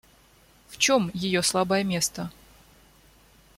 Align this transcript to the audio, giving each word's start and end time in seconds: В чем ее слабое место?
В 0.67 0.79
чем 0.79 1.11
ее 1.13 1.43
слабое 1.43 1.83
место? 1.83 2.31